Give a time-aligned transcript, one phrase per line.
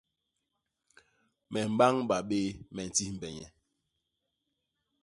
[1.51, 3.47] Me mbañba béé, me timbhe nye.